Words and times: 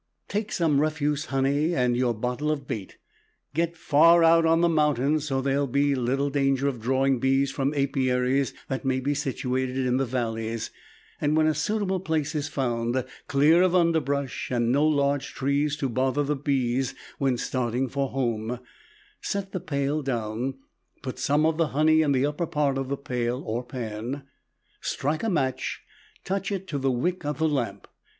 Take 0.27 0.51
some 0.51 0.81
refuse 0.81 1.25
honey 1.25 1.75
and 1.75 1.95
your 1.95 2.15
bottle 2.15 2.49
of 2.49 2.67
bait, 2.67 2.97
get 3.53 3.77
far 3.77 4.23
out 4.23 4.47
on 4.47 4.61
the 4.61 4.67
mountains, 4.67 5.25
so 5.27 5.41
there 5.41 5.59
will 5.59 5.67
be 5.67 5.93
little 5.93 6.31
danger 6.31 6.67
of 6.67 6.81
drawing 6.81 7.19
bees 7.19 7.51
from 7.51 7.71
apiaries 7.75 8.51
that 8.67 8.83
may 8.83 8.99
be 8.99 9.13
situated 9.13 9.77
in 9.77 9.97
the 9.97 10.05
valleys. 10.07 10.71
When 11.19 11.45
a 11.45 11.53
suitable 11.53 11.99
place 11.99 12.33
is 12.33 12.47
found, 12.47 13.05
clear 13.27 13.61
of 13.61 13.75
underbrush 13.75 14.49
and 14.49 14.71
no 14.71 14.87
large 14.87 15.35
trees 15.35 15.77
to 15.77 15.87
bother 15.87 16.23
the 16.23 16.35
bees 16.35 16.95
when 17.19 17.37
starting 17.37 17.87
for 17.87 18.09
home, 18.09 18.59
set 19.21 19.53
pail 19.67 20.01
down, 20.01 20.55
put 21.03 21.19
some 21.19 21.45
of 21.45 21.57
the 21.57 21.67
honey 21.77 22.01
in 22.01 22.11
the 22.11 22.25
upper 22.25 22.47
part 22.47 22.79
of 22.79 22.89
the 22.89 22.97
pail 22.97 23.43
(or 23.45 23.61
pan), 23.63 24.23
strike 24.81 25.21
a 25.21 25.29
match, 25.29 25.83
touch 26.25 26.51
it 26.51 26.65
to 26.69 26.79
the 26.79 26.89
wick 26.89 27.23
of 27.23 27.37
the 27.37 27.47
lamp. 27.47 27.87